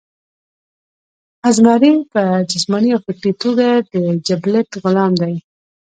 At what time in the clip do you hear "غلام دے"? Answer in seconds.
4.83-5.33